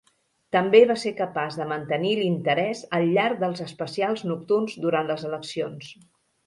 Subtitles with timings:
[0.53, 5.97] També va ser capaç de mantenir l'interès al llarg dels especials nocturns durant les eleccions.